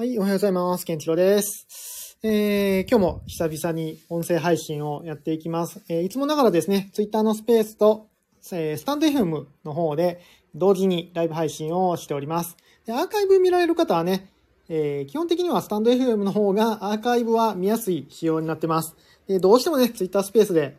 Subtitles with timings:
[0.00, 0.86] はい、おはようございます。
[0.86, 2.16] ケンチロです。
[2.22, 5.82] えー、今日も久々に音声配信をやっていきます。
[5.88, 8.06] えー、いつもながらですね、Twitter のスペースと、
[8.52, 10.20] えー、スタンド FM の方で
[10.54, 12.56] 同時にライブ配信をしております。
[12.86, 14.30] でアーカイブ見られる方はね、
[14.68, 18.94] えー、基本的にはスタンド FM の方がアーカイブは見やすい仕様になってます。
[19.26, 20.76] でどうしてもね、Twitter スペースで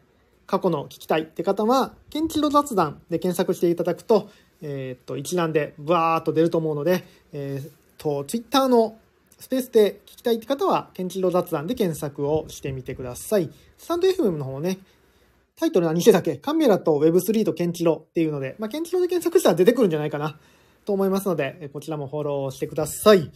[0.48, 4.30] 過去の聞きたいって方は、ケンチロ雑談で検索していただくと、
[4.62, 8.96] えーっと、一覧でブワーっと出ると思うので、えーっと、Twitter の
[9.40, 13.50] スペースで聞きたいって方は、ケンチロ雑談で検索をしてみてください。
[13.78, 14.80] スタンド FM の方ね、
[15.56, 20.38] タイトル何してたっけカメラと Web3 とケンチロっていうので、まあ、ケンチロで検索したら出てくるんじゃないかな
[20.86, 23.32] と思いますので、こちらもフォローしてください。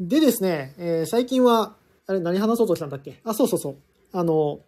[0.00, 1.76] でですね、えー最近は、
[2.06, 3.20] あれ何話そうとしたんだっけ？
[3.24, 3.76] あ、そうそうそう。
[4.12, 4.60] あの、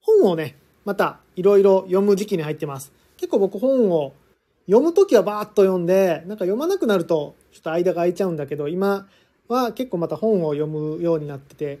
[0.00, 2.92] 本をね、またいろいろ読む時期に入ってます。
[3.16, 4.14] 結構僕本を
[4.66, 9.06] 読むときはバーッと読んで、なんか読まなくなるとちょっと間が空いちゃうんだけど、今
[9.48, 11.78] は結構また本を読むようになってて、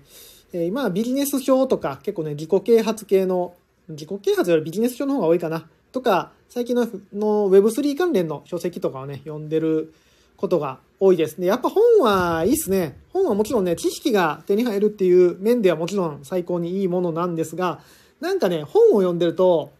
[0.52, 3.54] えー今はビジネス書とか結構ね、自己啓発系の、
[3.88, 5.68] 自己啓発よりビジネス書の方が多いかな。
[5.92, 9.92] とか、最近のの Web3 関連の書籍とかをね、読んでる
[10.36, 11.46] ことが多いですね。
[11.46, 12.98] やっぱ本はいいっすね。
[13.12, 17.80] 本はもちろんね、知識が手に入るっていう面ではもちろん最高にいいものなんですが、
[18.20, 19.72] なんかね、本を読んでると、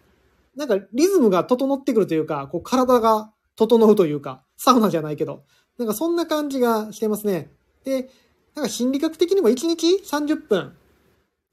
[0.56, 5.43] なんかリズムが整ってくるというか、こう体が整うというか、サウナじゃないけど、
[5.78, 7.50] なんかそんな感じがしてますね。
[7.87, 8.11] で、
[8.56, 10.73] なんか心理学的にも1日30分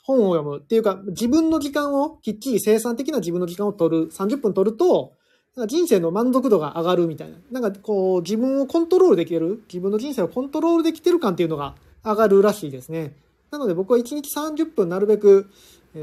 [0.03, 5.13] 本を読むっていうか、自分の時間をきっちり生産的な自分の時間を取る、30分取ると、
[5.55, 7.37] なんか人生の満足度が上がるみたいな。
[7.51, 13.15] なんかこう自分をコントロールできる、自分の人生をコントロールできてる感っていうのが上がるらしいですね。
[13.51, 15.49] なので僕は1日30分なるべく、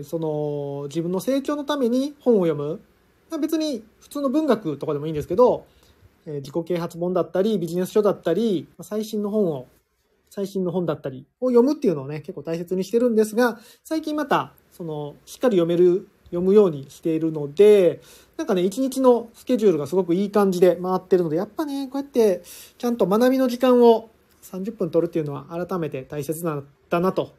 [0.05, 2.81] その自分の成長のために本を読む。
[3.41, 5.67] 別に普通の文学とかでもいいんですけど、
[6.27, 9.67] 自己啓発本だったり、ビジネス書だったり、最新の本を、
[10.31, 18.01] 最新の本だったりを読むっていうのをね、結構大切にしてるんですが、最近また、その、しっかり読める、読むようにしているので、
[18.37, 22.43] なんかね、一日のスケジュールがすごくいい感じで回ってるので、やっぱね、こうやって、
[22.79, 24.11] ちゃんと学びの時間を
[24.43, 27.35] 30分取るっていうのは改めて大切なんだなと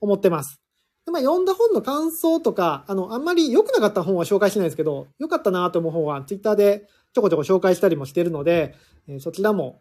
[0.00, 0.60] 思ってます。
[1.04, 8.76] でまあ、読んだ本の感想とか、あの、あんまり良くなかった本は紹介してないですけど、良かったなと思う本は Twitter でちょこちょこ紹介したりもしてるので、
[9.08, 9.80] えそちらも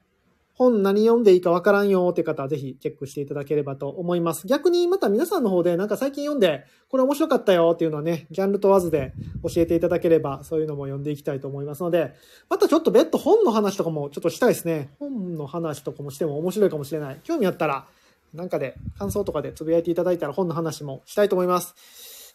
[0.57, 4.47] 本何読んでいいかわからんよって方はぜひチェックしていただければと思います。
[4.47, 9.13] 逆にまた皆さんの方でなんか最近読んでこれ面白かったよっていうのはね、ジャンル問わずで
[9.43, 12.15] 教えていただければそういうのも読んでいきたいと思いますので、
[12.49, 14.89] またちょっと別途本の話とかもちょっとしたいですね。
[14.97, 17.19] 本の話とかもしても面白いかもしれない。
[17.23, 17.85] 興味あったら
[18.33, 21.75] なんかで感想とかでつぶやいていただいたら本の話もしたいと思います。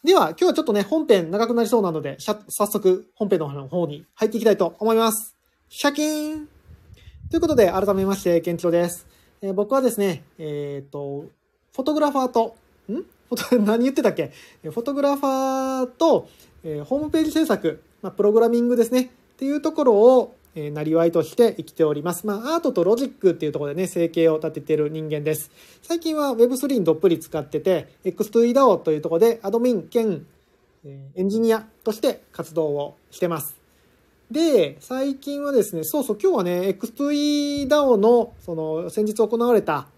[0.05, 5.37] では、今日はちょっとね、本編長くなりそうなので、早速本編の方に入っていきたいと思います。
[5.69, 6.49] シャキーン
[7.33, 9.07] ということで、改めまして、ケンチロです。
[9.41, 11.25] えー僕はですね、えっ、と、
[11.75, 12.57] フォトグラファーと、
[12.91, 13.07] ん？
[13.65, 14.33] 何言ってたっけ？
[14.63, 16.29] フォトグラファーと、
[16.63, 22.27] えーホームページ制作、まあ、プログラミングですね、っていうところを、えー、なりわいとして生きております。
[22.27, 25.51] まあ、アートとロジックっていうところでね、生計を立てている人間です。
[25.81, 30.27] 最近は Web3 にどっぷり使ってて、X2EDAO というところでアドミン兼、
[30.85, 33.62] えーエンジニアとして活動をしてます。
[34.33, 39.89] で、最近はですね、そうそう、今日はね、X2EDAO の、その、先日行われた、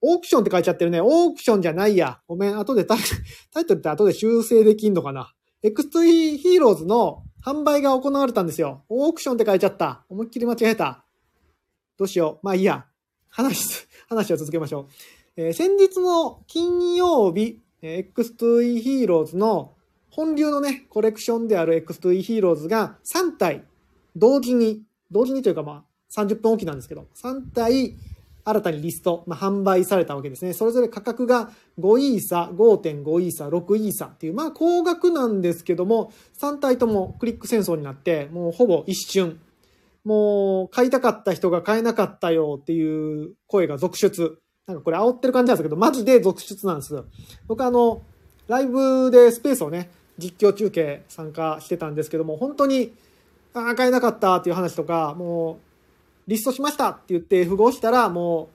[0.00, 1.00] オークションって書いちゃってるね。
[1.00, 2.20] オークションじゃないや。
[2.28, 2.98] ごめん、後でタイ
[3.52, 5.32] タイトルって後で修正できんのかな。
[5.64, 8.84] X2 ヒーローズの販売が行われたんですよ。
[8.88, 10.04] オークションって書いちゃった。
[10.08, 11.04] 思いっきり間違えた。
[11.96, 12.46] どうしよう。
[12.46, 12.86] まあいいや。
[13.28, 14.86] 話、 話を続けましょう。
[15.36, 19.74] えー先日の金曜日、X2E ヒーローズの
[20.10, 23.64] 本流のね、コレクションである X2E ヒーローズが3体
[24.16, 27.94] 同時に、同時にというかまあ30分おきなんですけど、3体
[28.48, 30.54] 新たにリスト、まあ、販売されたわけですね。
[30.54, 39.38] それぞれ価格が5イーサ、5.5イーサ、6イーサっていう、まあ高額なんですけども、3体ともクリック戦争になって、もうほぼ一瞬、
[40.04, 44.38] もう買いたかった人が買えなかったよっていう声が続出。
[44.66, 47.04] なんかこれ煽ってる感じなんですけど、マジで続出なんですよ。
[47.46, 48.02] 僕あの、
[48.48, 52.92] ライブでスペースをね、実況中継参加してたんですけども、本当に、
[53.54, 55.60] ああ、買えなかったっていう話とか、も
[56.26, 58.48] う、リストしましたって言って符合したら、も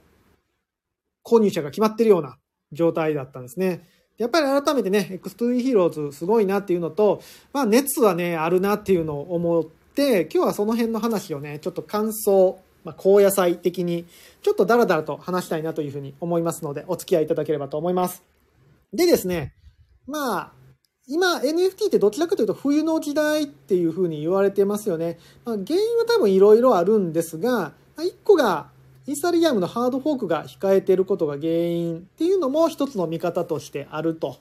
[1.25, 2.37] う、購入者が決まってるような
[2.71, 3.87] 状態だったんですね。
[4.17, 14.05] やっぱり改めてね、X2E ヒーローズすごいなっていうのと、まあ熱はね、あるなっていうのを思って、今日はその辺の話をね、ちょっと感想、まあ、高野菜的に、
[14.41, 18.23] ちょっとダラダラと話したいなというふうに思いますので、お付き合いいただければと思います。
[18.93, 19.53] でですね、
[20.07, 20.51] まあ、
[21.07, 25.17] 今 NFT ってどちらかというと冬の時代っていうふうに言われてますよね。
[25.45, 28.69] まあ、原因は多分いろいろあるんですが、まあ、一個が
[29.05, 34.37] イーサリアムのハードフォークが控えていることが原因っていうのも一つの見方としてあると。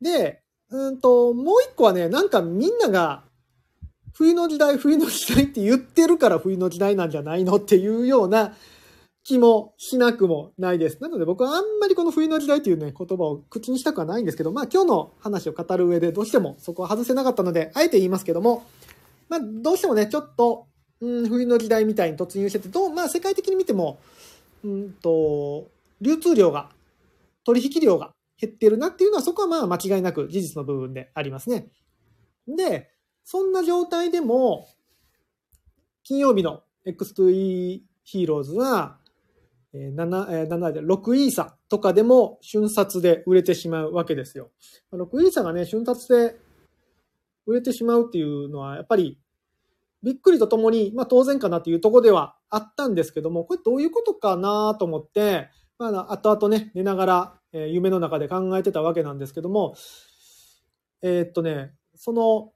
[0.00, 0.40] で、
[0.70, 3.24] うんと、もう一個はね、なんかみんなが
[4.12, 8.54] 冬の時代、冬の時代って言ってるから冬の時代なんじゃないのっていうような
[9.26, 11.02] 気もしなくもないです。
[11.02, 18.64] なので僕はあんまりこの冬の時代っていうね、言葉を口にしたくはないんですけど、まあ今日の話を語る上でどうしてもそこは外せなかったので、あえて言いますけども、
[19.28, 20.68] まあどうしてもね、ちょっと、
[21.00, 23.98] うん、冬の時代みたいに突入してて、どう、まあ世界的に見ても、
[24.62, 25.66] うんと、
[26.00, 26.70] 流通量が、
[27.42, 31.66] 取引量が減ってるなっていうのはそこはまあ間違いなく事実の部分でありますね。
[32.46, 32.90] で、
[33.24, 34.68] そんな状態でも、
[36.04, 39.00] 金曜日の X2E ヒーローズは、
[39.76, 44.50] え7で6イーサとかでも瞬殺で売れてしまうわけですよ。
[44.92, 46.36] 6イーサがね、瞬殺で
[47.46, 49.18] 売れてしまうっていうのは、やっぱり、
[50.02, 59.74] びっくりとともに、まあ当然かなっていうとこではあったんですけども、これどういうことかなと思って、まあ後々ね、寝ながら、え、夢の中で考えてたわけなんですけども、
[61.02, 62.52] えー、っとね、その、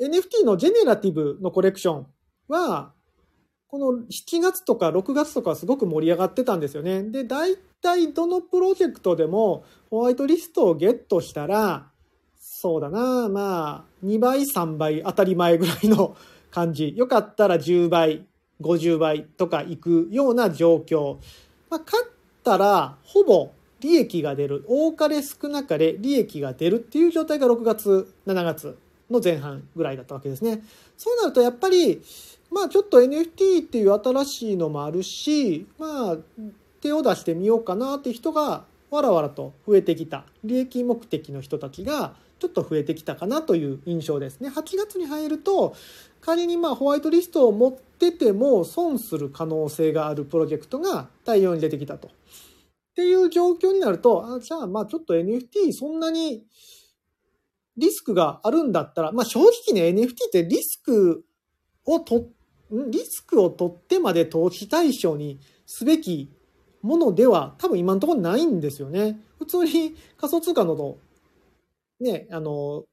[0.00, 2.06] NFT のジェネラティブのコレクション
[2.48, 2.94] は、
[3.72, 7.04] この7月とか6月とかすごく盛り上がってたんですよね。
[7.04, 11.88] で、大体どのプロジェクトでもホワイトリストをゲットしたら、
[12.38, 16.14] そうだな、まあ、2倍、3倍当たり前ぐらいの
[16.52, 16.92] 感じ。
[16.94, 18.26] よかったら10倍、
[18.60, 21.16] 50倍とかいくような状況。
[21.70, 22.10] まあ、勝っ
[22.44, 24.66] たらほぼ利益が出る。
[24.68, 28.76] 多かれ少なかれ利益が出るっていう状態が6月、7月
[29.10, 30.62] の前半ぐらいだったわけですね。
[30.98, 32.02] そうなるとやっぱり、
[32.52, 36.16] まあちょっと NFT っていう新しいのもあるし、まあ
[36.80, 40.24] 手を出してみようかなって人がわらわらと増えてきた。
[40.44, 44.48] 利益目的の人たちがちょっと増えてきたかなという印象ですね。
[44.48, 45.74] 8月に入ると、
[46.20, 52.08] 仮にまあホワイトリストを持ってても損する可能性があるプロジェクトが大量に出てきたと。
[52.08, 52.10] っ
[52.94, 56.44] ていう状況になると、あじゃあまあちょっと NFT そんなに
[57.76, 61.24] リスクがあるんだったら、まあ正直ね、NFT ってリスク
[61.86, 62.26] をと、
[62.72, 66.32] リスクを取ってまで投資対象にすべき
[66.80, 69.20] ものでは多分今のところないんですよね。
[69.38, 70.96] 普通に仮想通貨の、
[72.00, 72.84] ね、あの、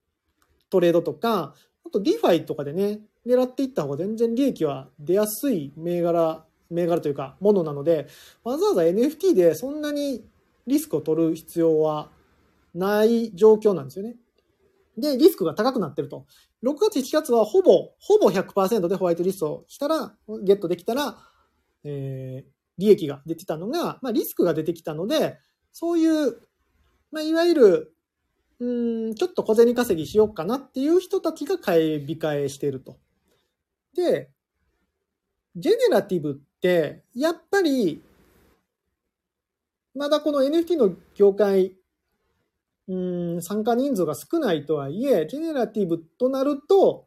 [0.69, 1.55] トレードとか、
[1.85, 8.07] あとディファイとかでね、狙っていった方が全然利益は出やすい銘柄、銘柄というか、ものなので、
[8.43, 10.23] わざわざ NFT でそんなに
[10.67, 12.11] リスクを取る必要は
[12.75, 14.15] ない状況なんですよね。
[14.97, 16.25] で、リスクが高くなってると。
[16.63, 21.17] 6月、7月はほぼ、ほぼ100%でホワイトリストをしたら、ゲットできたら、
[21.83, 25.38] えー、利益が出てたのが、まあ、リスクが出てきたので、
[25.71, 26.41] そういう、
[27.11, 27.95] まあ、いわゆる、
[28.59, 32.97] うん、ちょっと小銭稼ぎしようかなっていう人たちが買い控えしていると。
[33.95, 34.29] で、
[35.55, 38.03] ジェネラティブって、やっぱり、
[39.95, 41.73] まだこの NFT の業界
[42.89, 47.06] うん参加人数が少ないとはいえ、ジェネラティブとなると、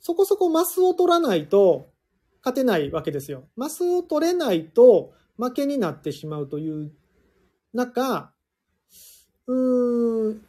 [0.00, 1.90] そこそこマスを取らないと
[2.42, 3.48] 勝てないわけですよ。
[3.54, 6.92] マスを取れないと負けになってしまうという
[7.74, 8.32] 中、
[9.46, 10.40] うーん、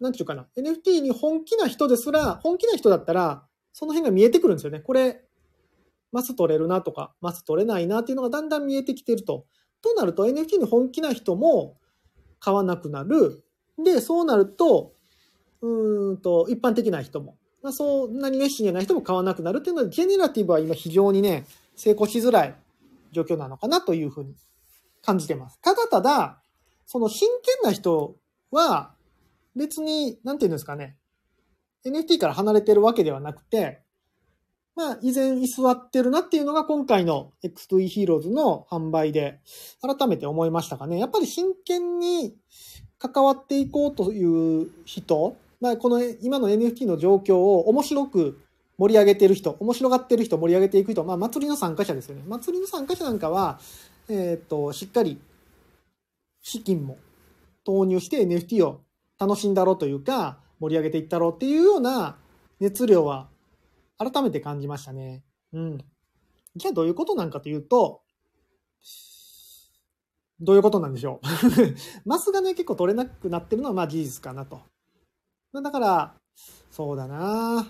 [0.00, 0.46] なんていうかな。
[0.56, 4.80] NFT に本気な人ですら、本気な人だったら、その辺が見えてくるんですよね。
[4.80, 5.22] これ、
[6.12, 9.46] マス取れるなとか、マス取れないなっていうのがだんだん見えてきてると。
[9.82, 11.78] となると NFT に本気な人も
[12.38, 13.44] 買わなくなる。
[13.78, 14.94] で、そうなると、
[15.62, 22.54] うんと、一般的な人も、まあ、そんなに熱心じゃない人も買わなくなるっていうのは、ジェネラティブは今非常にね、成功しづらい
[23.12, 24.34] 状況なのかなというふうに
[25.02, 25.58] 感じてます。
[25.60, 26.42] ただただ、
[26.86, 28.16] その真剣な人
[28.50, 28.94] は、
[29.54, 30.96] 別に、なんていうんですかね、
[31.84, 33.82] NFT から離れてるわけではなくて、
[34.76, 39.40] まあ、依然居座ってるなっていうのが今回の X2E ヒーローズの販売で
[39.80, 40.98] 改めて思いましたかね。
[40.98, 42.36] やっぱり真剣に
[42.98, 48.40] 関わっていこうという人、まあ、この今の NFT の状況を面白く
[48.78, 52.22] 盛り上げてる人、面白がってる人、盛り上げていく人、まあ、祭りの参加者ですよね。
[52.26, 53.58] 祭りの参加者なんかは、
[54.08, 55.18] えっ、と、しっかり
[56.42, 56.98] 資金も
[57.64, 58.82] 投入して NFT を
[59.18, 62.16] 楽しんだろうというか、盛り上げていったろうっていうような
[62.60, 63.28] 熱量は
[63.98, 65.24] 改めて感じましたね。
[65.52, 65.78] うん。
[66.54, 68.02] じゃあどういうことなんかというと、
[70.40, 71.26] どういうことなんでしょう？
[72.08, 74.60] マスがね、結構取れなくなってるのはまあ事実かなと。
[75.54, 76.14] だから、
[76.70, 77.66] そうだな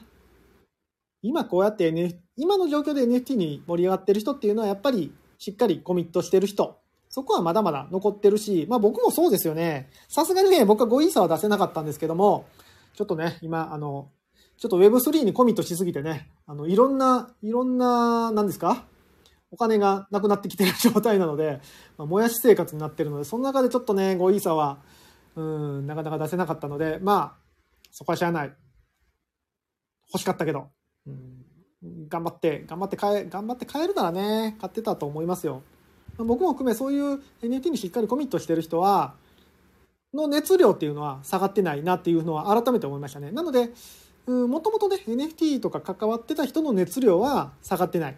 [1.22, 6.78] 今こうやって、N、今の状況で NFT に盛り上がってる人っていうのはやっぱりしっかりコミットしてる人。
[7.08, 9.88] そこはまだまだ残ってるし、まあ僕もそうですよね。
[10.08, 12.46] さすがにね、僕は5イーサは出せなかったんですけども、
[12.94, 14.10] ちょっとね、今、あの、
[14.58, 18.84] ちょっと Web3 にコミットしすぎてね、あの、いろんな、いろんな、何ですか？
[19.50, 21.60] お金がなくなってきてる状態なので、
[21.96, 24.78] まあ、もやし生活になってるので、その中でちょっとね、5イーサは、
[25.36, 27.46] うん、なかなか出せなかったので、まあ、
[27.90, 28.52] そこはしゃあない。
[30.12, 30.68] 欲しかったけど、
[31.06, 35.62] うん、頑張って、頑張って買え、頑張って買えるならね、買ってたと思いますよ。
[36.18, 39.14] 僕も含めそういう NFT にしっかりコミットしてる人は、
[40.14, 43.30] の熱量っていうのは下がってないなっていうのは改めて思いましたね。
[43.32, 43.70] なので、
[44.26, 48.16] もともとね、NFT とか関わってた人の熱量は下がってない。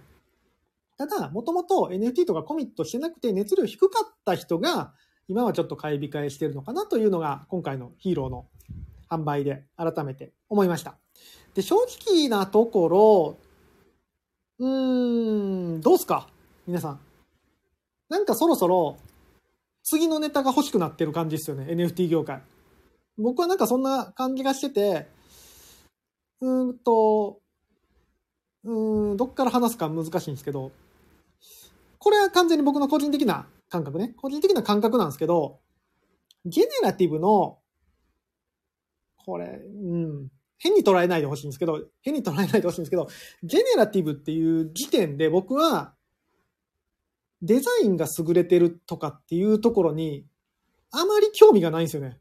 [0.99, 4.93] ただ、もともと NFT とかコミットしてなくて熱量低かった人が、
[5.29, 8.47] 今はちょっと買い控えしてるのかなというのが、今回のヒーローの
[9.09, 10.97] 販売で改めて思いました。
[11.55, 13.37] で、正直なところ、
[14.59, 16.29] うーん、どうすか？
[16.67, 17.01] 皆さん。
[18.09, 18.97] なんかそろそろ、
[19.85, 22.43] 次のネタが欲しくなってる感じですよね、NFT 業界。
[23.17, 25.09] 僕はなんかそんな感じがしてて、
[26.41, 27.41] うーんと、
[28.65, 30.73] うん、どっから話すか難しいんですけど、
[31.99, 34.15] これは完全に僕の個人的な感覚ね。
[34.17, 35.61] 個人的な感覚なんですけど、
[36.47, 37.59] ジェネラティブの、
[39.17, 40.29] これ、うん、
[40.59, 43.09] 変に捉えないでほしいんですけど、変に捉えないでほしいんですけど、
[43.45, 45.95] ジェネラティブっていう時点で僕は、
[47.43, 50.27] デザインが優れてるとかっていうところに、
[50.91, 52.19] あまり興味がないんですよね。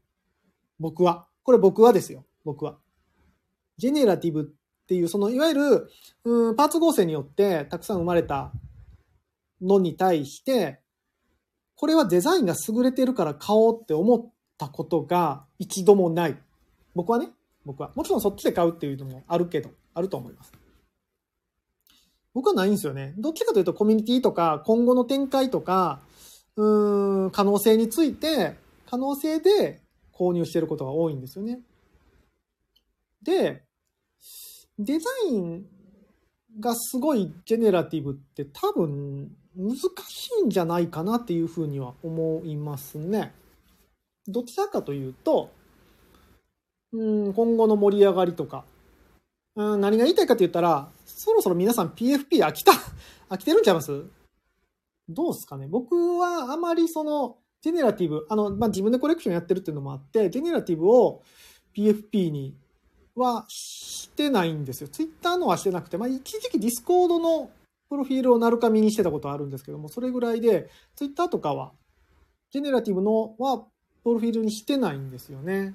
[0.78, 1.26] 僕は。
[1.42, 2.24] これ僕はですよ。
[2.44, 2.78] 僕は。
[3.78, 5.90] ジェネラティブっていう、そのいわゆる、
[6.24, 8.52] うん、パーツ合成によってたくさん生まれた
[9.60, 10.80] のに対して、
[11.74, 16.36] これはデザインが優れてるから買おうって思ったことが一度もない。
[16.94, 17.30] 僕はね、
[17.64, 17.92] 僕は。
[17.94, 20.52] もちろんそっちで買うっていうのもあるけど、あると思います。
[22.34, 23.14] 僕はないんですよね。
[23.18, 26.00] どっちかというとコミュニティとか今後の展開とか、
[26.56, 31.60] うん、可能性について、可能性で購入してることが多いんですよね。
[33.22, 33.62] で、
[34.78, 35.66] デザイン
[36.60, 39.76] がすごいジェネラティブって多分難
[40.08, 43.34] しいんじゃないかなっていうふうには思いますね。
[44.28, 45.50] どちらかというと、
[46.92, 48.64] うん、今後の盛り上がりとか、
[49.56, 52.72] うん、何が言いたいかと言ったら、そろそろ皆さん PFP 飽きた、
[53.28, 54.04] 飽きてるんちゃいます？
[55.08, 61.22] どうすかね僕はあまりその、ジェネラティブ、あの、まあ、自分でコレクションやってるっていうのもあって、ジェネラティブを
[61.74, 62.54] PFP に
[63.16, 64.88] はしてないんですよ。
[64.88, 67.50] ツイッターのはしてなくて、まあ、一時期ディスコードの
[67.88, 71.72] プロフィールをなるかみにしてたことあるんですけども、それぐらいで、ツイッターとかは、
[72.50, 73.64] ジェネラティブのは、
[74.04, 75.74] プロフィールにしてないんですよね。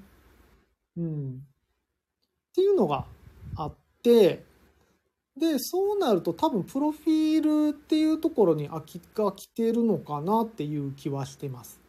[0.96, 1.30] うん。
[1.34, 3.04] っていうのが
[3.56, 4.44] あって、
[5.36, 11.80] で、そうなると多分プロフィールっていうところに空きが来てるのかなっていう気はしてます。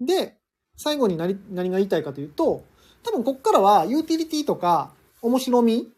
[0.00, 0.36] で、
[0.76, 2.64] 最後に何何が言いたいかというと、
[3.02, 5.90] 多分こっからはユーティリティとか面白み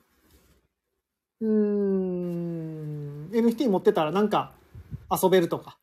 [1.40, 2.79] うーん、
[3.30, 4.52] NFT 持ってたらなんか
[5.10, 5.78] 遊べるとか、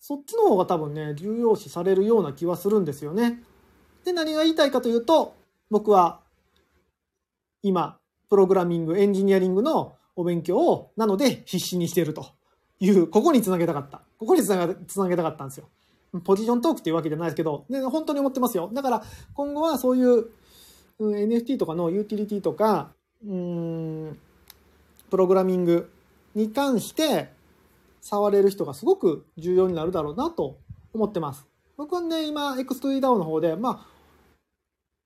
[0.00, 3.42] そっちの方が多分ね、重要視されるような気はするんですよね。
[4.04, 5.34] で、何が言いたいかというと、
[5.70, 6.20] 僕は
[7.62, 7.98] 今、
[8.28, 12.26] プログラミング、エンジニアリングのお勉強を、なので必死にしていると
[12.80, 14.02] いう、ここにつなげたかった。
[14.18, 15.68] ここにつなげつなげたかったんですよ。
[16.24, 18.70] ポジショントークっていうわけじゃないですけど、ね、本当に思ってますよ。
[18.72, 19.02] だから
[19.34, 20.30] 今後はそういう
[20.98, 22.92] うん、NFT とかのユーティリティとか、
[23.26, 24.18] うん、
[25.10, 25.90] プログラミング
[26.34, 27.30] に関して
[28.00, 30.58] 触れる人がすごく重要になるだろうなと
[30.92, 31.46] 思ってます。
[31.76, 33.86] 僕はね、今、X2DAO の方で、まあ、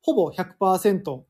[0.02, 1.22] ほぼ100%、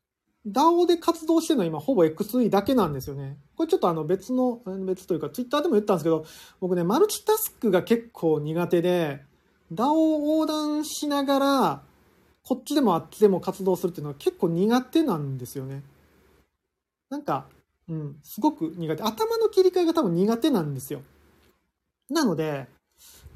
[0.47, 3.37] DAO で活動してるのは今ほぼ X3 だけなんですよね。
[3.55, 6.25] これちょっとあの別の、別というか Twitter でも言ったんですけど、
[6.61, 9.23] 僕ね、マルチタスクが結構苦手で、
[9.73, 11.83] DAO を横断しながら、
[12.45, 15.83] こっちでもあっちでも活動するっていうのは結構苦手なんですよね。
[17.11, 17.47] なんか、
[17.89, 19.03] うん、すごく苦手。
[19.03, 21.03] 頭の切り替えが多分苦手なんですよ。
[22.11, 22.69] なので、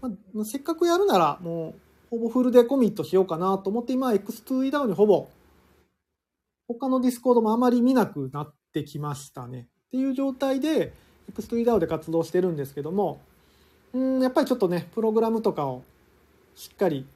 [0.00, 0.10] ま
[0.42, 1.74] あ、せっかくやるならもう
[2.10, 5.28] ほぼフルでコミットしようかなと思って今 X2EDAO にほぼ
[6.68, 9.68] 他のディスコードもあまり見なくなってきましたね。
[9.88, 10.92] っていう状態で
[11.32, 13.20] X2EDAO で活動してるんですけども、
[13.92, 15.82] うん、やっぱりちょっとね、プログラムとかを
[16.54, 17.06] しっかり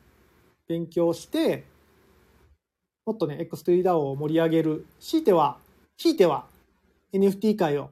[0.69, 1.65] 勉強して、
[3.07, 5.59] もっとね、X3DAO を盛り上げる、強いては、
[5.97, 6.47] 強いては
[7.19, 7.91] NFT 界を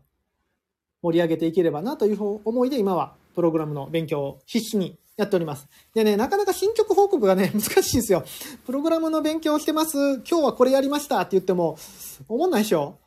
[1.02, 5.68] 盛り上げていければなという思いで今はプログラムの勉強を必死にやっております。
[5.94, 8.24] でね、なかなか進捗報告がね、 難しいんですよ。
[8.66, 9.96] プログラムの勉強をしてます。
[10.28, 11.78] 今日はこれやりましたって言っても、
[12.28, 12.98] 思んないでしょ？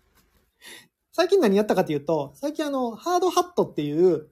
[1.12, 4.28] 最近何やったかというと、最近あの、ハードハットっていう、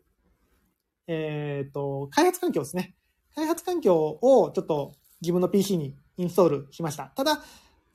[1.07, 2.95] えっ、ー、と、開発環境ですね。
[3.35, 7.13] 開発環境をちょっと自分の PC にインストールしました。
[7.15, 7.43] ただ、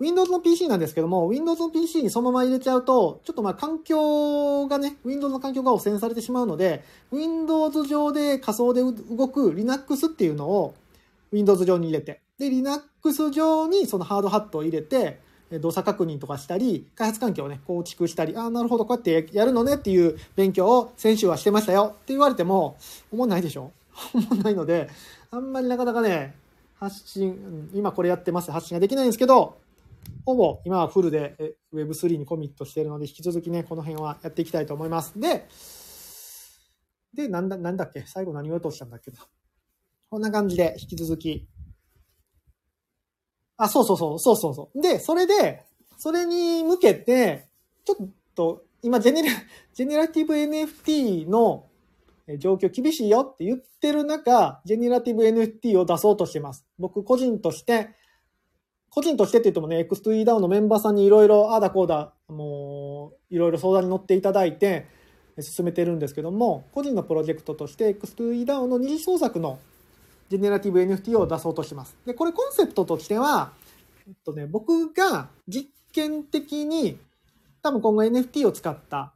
[0.03, 10.73] Windows の PC なんですけども、Windows の PC にそのまま入れちゃうと、ちょっとまあ環境がね、Windows の環境が汚染されてしまうので、Windows 上で仮想で動く Linux っていうのを
[11.31, 15.19] Windows 上に入れて、で、Linux 上にそのハードハットを入れて、
[15.61, 21.91] 動作確認とかしたり、開発環境をね、構築したり、ああ、なるほど、こうやってやるのねっていう勉強を先週はしてましたよ。
[21.93, 22.75] って言われても、
[23.11, 23.71] 思んないでしょ？
[24.13, 24.89] 思んないので、
[25.31, 26.35] あんまりなかなかね、
[26.79, 29.55] 発信、今これやってます発信ができないんですけど、
[30.25, 35.19] ほぼ今はフルで Web3 にコミットしているので、引き続きね、この辺はやっていきたいと思います。
[35.19, 35.47] で、
[37.13, 38.03] で、なんだ、なんだっけ？
[38.07, 39.19] 最後何を言おうとしたんだっけな？
[40.09, 41.47] こんな感じで引き続き。
[43.57, 44.81] あ、そうそうそう、そうそうそう。
[44.81, 45.63] で、それで、
[45.97, 47.49] それに向けて、
[47.85, 49.29] ちょっと、今、ジェネラ、
[49.73, 51.67] ジェネラティブ NFT の
[52.39, 56.65] 状況厳しいよって言ってる中、ジェネラティブ NFT を出そうとしてます。
[56.79, 57.89] 僕個人として、
[58.93, 64.85] 個人としてって言ってもね、X2EDAO のメンバーさんにいろいろ、ああだこうだ、もう、いろいろ相談に乗っていただいて、
[65.41, 69.57] 進めてるんですけども、個人のプロジェクトとして X2EDAO の二次創作の
[70.29, 71.97] ジェネラティブ NFT を出そうとしてます。
[72.05, 73.53] で、これコンセプトとしては、
[74.07, 76.99] えっとね、僕が実験的に
[77.63, 79.15] 多分今後 NFT を使った、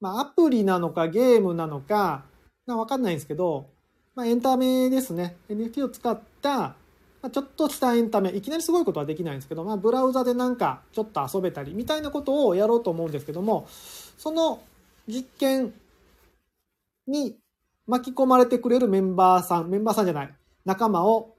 [0.00, 2.24] まあアプリなのかゲームなのか、
[2.66, 3.66] わかんないんですけど、
[4.14, 5.36] まあエンタメですね。
[5.48, 6.76] NFT を使った
[7.22, 13.66] まあ、ちょっとしたエンタメ、いきなりすごいことはできないんですけど、まあ、ブラウザでなんかちょっと遊べたりみたいなことをやろうと思うんですけども、
[14.18, 14.60] その
[15.06, 15.74] 実験
[17.06, 17.36] に
[17.86, 20.34] 巻き込まれてくれるメンバーさん、メンバーさんじゃない、
[20.64, 21.34] 仲間を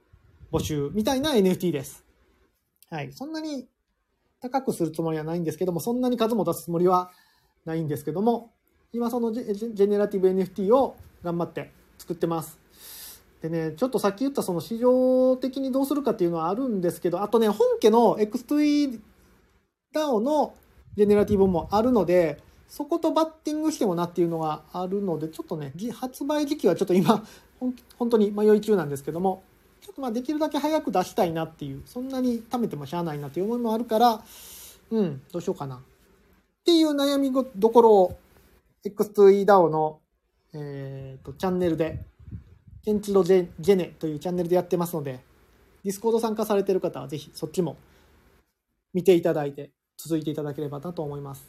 [0.52, 2.04] 募集みたいな NFT です。
[2.90, 3.12] はい。
[3.12, 3.66] そんなに
[4.40, 7.10] 高くするつもりはないんですけども、そんなに数も出すつもりは
[7.64, 8.52] ないんですけども、
[8.92, 12.61] 今そのジェネラティブ NFT を頑張って作ってます。
[13.42, 19.00] でね、ちょっとさっき言ったその市場的にどうするかっていうのはあるんですけど、あとね、本家の X2E
[19.92, 20.54] DAO の
[20.96, 27.24] ジェネラティブもあるので、そことバッティングしてもなっていうのがあるので、ちょっとね、発売時期はちょっと今、
[27.98, 29.42] 本当に迷い中なんですけども、
[29.80, 34.22] ちょっとまあできるだけ早く出したいなっていう、そんなに貯めてもしゃあないなっていう思いもあるから、
[34.92, 35.76] うん、どうしようかな。
[35.76, 35.80] っ
[36.64, 38.18] ていう悩みどころを
[38.84, 39.98] X2E DAO の、
[40.52, 42.04] えー、とチャンネルで
[42.84, 45.20] ケンチロジェジェネというチャンネルでやってますので、
[45.84, 47.76] ディスコード参加されてる方はぜひそっちも
[48.92, 51.46] 見ていただいて、続いていただければなと思います。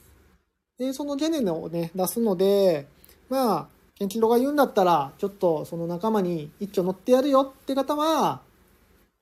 [0.77, 2.87] で、そのジェネのをね、出すので、
[3.29, 8.41] まあ、ケンチロが言うんだったら、ちょっとその仲間に一丁乗ってやるよって方は、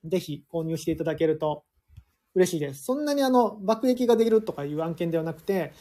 [0.04, 1.64] ぜひ購入していただけると
[2.34, 2.84] 嬉しいです。
[2.84, 5.72] そんなにあの、爆撃ができるとかいう案件ではなくて、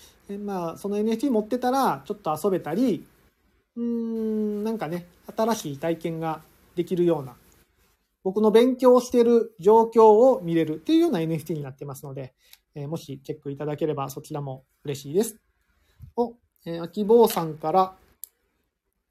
[0.46, 3.06] まあ、その NFT 持ってたら、ちょっと遊べたり、
[3.76, 6.42] うーん、なんかね、新しい体験が
[6.76, 7.36] できるような、
[8.24, 12.34] 僕の勉強してる状況を見れるっていうような NFT になってますので、
[12.76, 15.38] えー、もしチェックいただければそちらも嬉しいです。
[16.16, 17.96] お、えー、秋坊さんから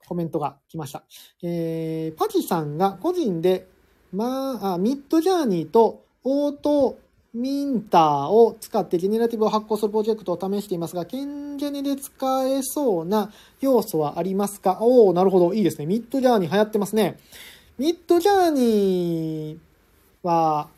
[0.07, 1.05] コメントが来ました。
[1.43, 3.69] えー、パジさんが個人で、
[4.13, 6.99] まあ、ミッドジャーニーとオート
[7.33, 14.79] ミンターを使ってジェネラティブを発行するプロジェクトを試していますが、ケンジェネで使えそうな要素はありますか？
[14.81, 15.55] おおなるほど。
[15.55, 15.87] いいですね。
[15.87, 17.19] ミッドジャーニー流行ってますね。
[17.79, 20.69] ミッドジャーニーは、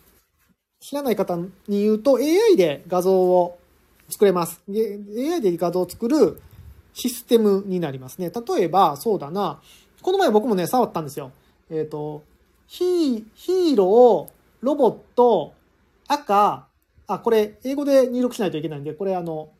[0.81, 3.59] 知らない方に言うと AI で画像を
[4.11, 4.61] 作れます。
[4.69, 6.43] AI で画像を作る
[6.93, 8.31] システムになりますね。
[8.31, 9.61] 例えば、そうだな。
[10.03, 11.33] この前僕もね、触ったんですよ。
[11.71, 12.23] えっ、ー、と、
[12.67, 15.55] ヒーロー、ロボット、
[16.13, 16.69] 赤、
[17.07, 19.51] あ、これ、英語で入力しないといけないんで、これあの、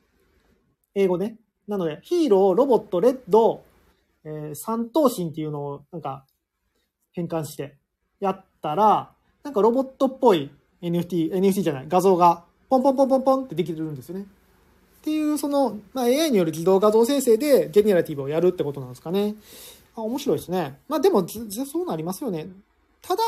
[0.95, 1.37] 英語ね。
[1.67, 3.65] なので、ヒーロー、ロボット、レッド、
[4.25, 6.27] えー、三等身っていうのをなんか
[7.13, 7.77] 変換して
[8.21, 9.13] やったら、
[9.43, 10.51] なんかロボットっぽい
[10.83, 14.27] NFT、NFT じゃない、画像がポンポンポンポンポンってできるんですよね。
[15.01, 19.35] っていう、その、まあ、AI による自動画像生成でジェネラティブをやるってことなんですかね。
[19.97, 20.79] あ、面白いですね。
[20.89, 22.49] まあでも、そうなりますよね。
[23.01, 23.23] ただ、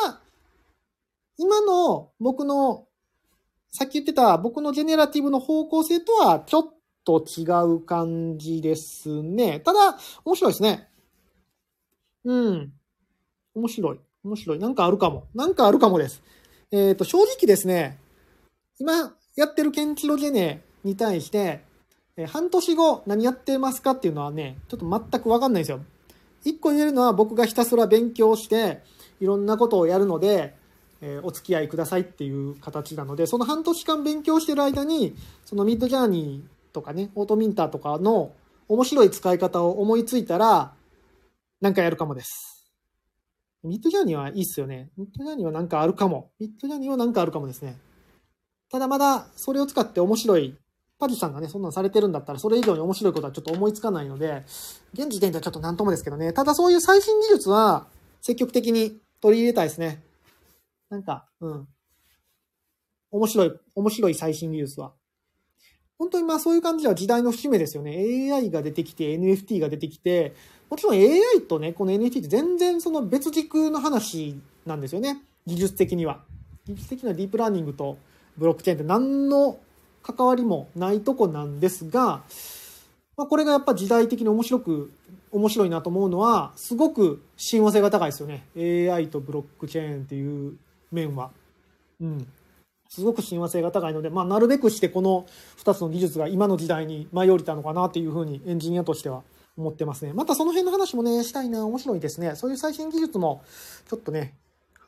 [1.37, 2.87] 今の僕の
[3.77, 6.65] さっき言ってた僕のジェネラティブの方向性とはちょっ
[7.05, 9.59] と違う感じですね。
[9.59, 10.89] ただ、面白いですね。
[12.25, 12.73] うん。
[13.53, 13.99] 面白い。
[14.23, 14.61] 面白い。
[14.61, 15.27] なんかあるかも。
[15.35, 16.23] なんかあるかもです。
[16.71, 17.99] えっ、ー、と、正直ですね、
[18.79, 21.65] 今やってるケンチロジェネに対して、
[22.17, 25.81] え半年後何やってますかっていうのはね、ちょっと全くわかんないんですよ。
[26.45, 28.83] 一個言えるのは僕がひたすら勉強して、
[29.21, 30.55] いろんなことをやるので、
[31.07, 35.15] えお付き合いくださいっていう形なので、その半年間勉強してる間に、
[35.45, 38.33] そのミッドジャーニーとかね、オートミンターとかの
[38.69, 40.73] 面白い使い方を思いついたら、
[41.61, 42.73] なんかやるかもです。
[43.63, 44.91] ミッドジャーニーはいいっすよね。
[44.97, 46.31] ミッドジャーニーはなんかあるかも。
[46.39, 47.77] ミッドジャーニーはなんかあるかもですね。
[48.71, 50.57] ただまだそれを使って面白い、
[50.99, 54.45] パジさんがね、そんなんされてるんだったら、それ以上に面白いことはちょっと思いつかないので、
[54.95, 56.33] 現時点ではちょっとなんともですけどね。
[56.33, 57.89] ただそういう最新技術は
[58.23, 60.04] 積極的に取り入れたいですね。
[60.91, 61.69] なんか、うん。
[63.11, 64.93] 面白い、面白い最新技術は。
[65.99, 68.33] 本当にまあそういう感じでは時代の節目ですよね。
[68.33, 70.35] AI が出てきて、NFT が出てきて、
[70.69, 75.23] もちろん AI とね、この NFT って全然その別軸の話なんですよね。
[75.47, 76.25] 技術的には。
[76.67, 77.99] 技術的なディープラーニングと
[78.37, 79.59] ブロックチェーンって何の
[80.03, 82.23] 関わりもないとこなんですが、
[83.17, 84.93] まあ、これがやっぱ時代的に面白く、
[85.31, 88.45] 面白いなと思うのは、すごく親和性が高いですよね。
[88.57, 90.57] AI とブロックチェーンっていう
[90.95, 91.31] 面は。
[92.01, 92.27] うん。
[92.89, 95.27] すごく親和性が高いので、まあ、なるべくしてこの
[95.59, 99.23] 2つの技術が今の時代に舞い降りたのかなっていうふうにエンジニアとしては
[99.57, 100.13] 思ってますね。
[100.13, 101.67] またその辺の話もね、したいな。
[101.67, 102.37] 面白いですね。
[102.37, 103.43] そういう最新技術も
[103.89, 104.35] ちょっとね、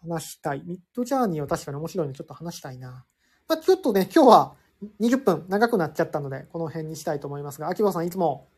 [0.02, 0.62] 話したい。
[0.64, 3.04] ミッドジャーニーは確かに面白いのでちょっと話したいな。
[3.48, 4.54] まあ、ちょっとね、今日は
[5.00, 8.48] 20分長くなっちゃったので、この辺にしたいと思いますが、秋葉さんいつも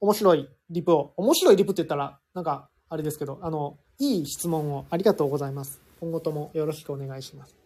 [0.00, 5.87] 面白いリプを、面白いリプって言ったら、なんか、あれですけど、あの、いい質問をありがとうございます。
[6.00, 7.56] 今後ともよろしくお願いします。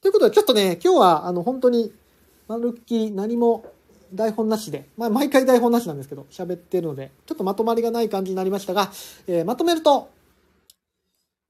[0.00, 1.92] ということで、ちょっとね、今日は、あの、本当に、
[2.46, 3.66] まるっきり何も
[4.14, 8.90] 台本なしで、まあ、毎回台本なしなんですけど、喋ってるので、ちょっとまとまりがない感じになりましたが、
[9.26, 10.10] えー、まとめると、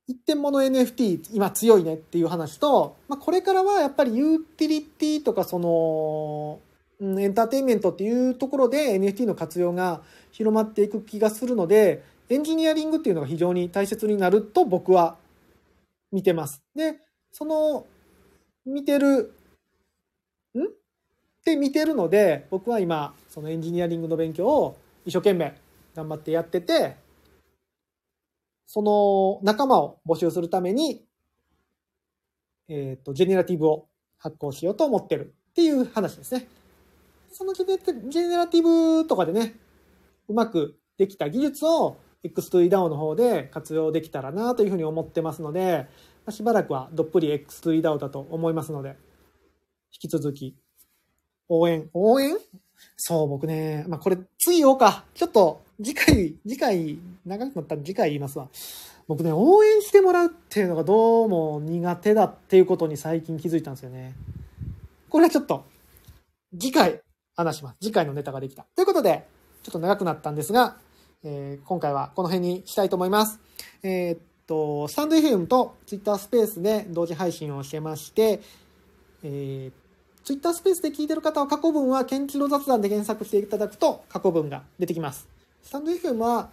[0.09, 6.61] 一点物 NFT 今強いねっていう話と、まあ、これからはやっぱりユーティリティとかその、
[6.99, 10.01] うん、エンターテインメントっていうところで NFT の活用が
[10.33, 15.17] 広まっていく気がするので、エンジニアリングっていうのが非常に大切になると僕は
[16.13, 16.63] 見てます。
[16.75, 16.97] で、
[17.33, 17.87] その
[18.65, 19.35] 見てる、
[20.55, 20.65] ん？
[20.65, 20.71] っ
[21.45, 25.55] て見てるので、僕は今、そのエンジニアリングの勉強を一生懸命
[25.95, 26.97] 頑張ってやってて、
[28.67, 31.07] その仲間を募集するために、
[32.69, 36.47] えっ、ー、と、ジェネラティブを発行しようと思ってるっていう話ですね。
[37.33, 39.55] そのジェネラティブとかでね、
[40.29, 41.97] うまくできた技術を
[42.29, 45.87] X2DAO の方で活用できたらなというふうに思ってますので、
[46.31, 48.97] しばらくはどっぷり X2EDAO だと思いますので、
[49.93, 50.57] 引き続き
[51.49, 52.37] 応援、応援？
[52.97, 55.05] そう、僕ね、まあこれ次言おうか。
[55.15, 58.49] ちょっと次回、次回、長くなったら次回言いますわ。
[59.09, 64.15] 僕ね、応援してもらうっていうのがどうも苦手だっていうことに最近気づいたんですよね。
[65.09, 65.65] これはちょっと、
[66.53, 67.01] 次回
[67.35, 67.79] 話します。
[67.81, 68.67] 次回のネタができた。
[68.77, 69.27] ということで、
[69.63, 70.77] ちょっと長くなったんですが、
[71.25, 73.41] えー、今回はこの辺にしたいと思います。
[73.83, 78.41] えー、っと、スタンド FM と Twitter スペースで同時配信をしてまして、
[79.25, 79.73] えー、
[80.25, 85.29] Twitter スペースで聞いてる方は過去文は研究の雑談で検索していただくと過去文が出てきます。
[85.65, 86.51] スタンド FM は、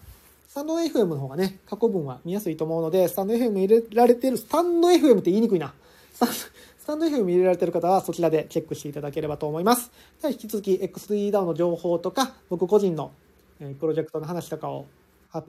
[0.47, 5.75] スタンド FM の方がね、過去文は見やすいと思うので、スタンド FM 入れられてる、スタンド FM って言いにくいな。
[6.12, 6.51] スタンド、ス
[6.88, 9.91] タンド FM 入れられてる方はそちらでチェックしていただければと思います。
[10.21, 13.12] では引き続き X3DAO の情報とか、僕個人の
[13.60, 14.86] プロジェクトの話とかを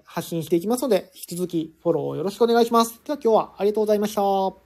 [0.05, 3.01] 発信していきますので、引き続きフォローよろしくお願いします。
[3.05, 4.66] では今日はありがとうございました。